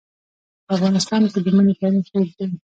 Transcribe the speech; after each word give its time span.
په 0.65 0.71
افغانستان 0.75 1.21
کې 1.31 1.39
د 1.45 1.47
منی 1.55 1.73
تاریخ 1.81 2.05
اوږد 2.13 2.37
دی. 2.49 2.57